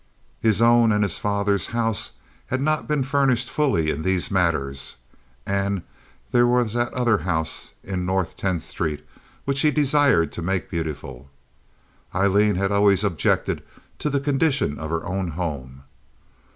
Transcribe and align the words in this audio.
His 0.39 0.63
own 0.63 0.91
and 0.91 1.03
his 1.03 1.19
father's 1.19 1.67
house 1.67 2.13
had 2.47 2.59
not 2.59 2.87
been 2.87 3.03
furnished 3.03 3.47
fully 3.51 3.91
in 3.91 4.01
these 4.01 4.31
matters, 4.31 4.95
and 5.45 5.83
there 6.31 6.47
was 6.47 6.73
that 6.73 6.91
other 6.95 7.19
house 7.19 7.73
in 7.83 8.03
North 8.03 8.35
Tenth 8.35 8.63
Street, 8.63 9.05
which 9.45 9.61
he 9.61 9.69
desired 9.69 10.31
to 10.31 10.41
make 10.41 10.71
beautiful. 10.71 11.29
Aileen 12.15 12.55
had 12.55 12.71
always 12.71 13.03
objected 13.03 13.61
to 13.99 14.09
the 14.09 14.19
condition 14.19 14.79
of 14.79 14.89
her 14.89 15.05
own 15.05 15.27
home. 15.27 15.83